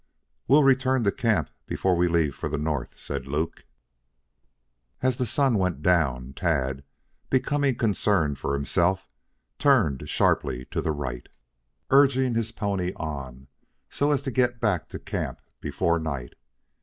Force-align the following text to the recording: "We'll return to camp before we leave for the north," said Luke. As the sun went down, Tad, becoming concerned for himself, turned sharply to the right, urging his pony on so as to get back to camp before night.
"We'll 0.47 0.63
return 0.63 1.03
to 1.03 1.11
camp 1.11 1.51
before 1.67 1.95
we 1.95 2.07
leave 2.07 2.33
for 2.33 2.49
the 2.49 2.57
north," 2.57 2.97
said 2.97 3.27
Luke. 3.27 3.67
As 5.03 5.19
the 5.19 5.27
sun 5.27 5.59
went 5.59 5.83
down, 5.83 6.33
Tad, 6.33 6.83
becoming 7.29 7.75
concerned 7.75 8.39
for 8.39 8.55
himself, 8.55 9.13
turned 9.59 10.09
sharply 10.09 10.65
to 10.71 10.81
the 10.81 10.89
right, 10.91 11.29
urging 11.91 12.33
his 12.33 12.51
pony 12.51 12.93
on 12.95 13.47
so 13.91 14.09
as 14.11 14.23
to 14.23 14.31
get 14.31 14.59
back 14.59 14.89
to 14.89 14.97
camp 14.97 15.39
before 15.59 15.99
night. 15.99 16.33